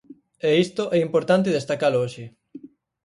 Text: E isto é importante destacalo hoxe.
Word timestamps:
E 0.47 0.49
isto 0.65 0.83
é 0.95 0.97
importante 1.07 1.55
destacalo 1.57 2.01
hoxe. 2.03 2.25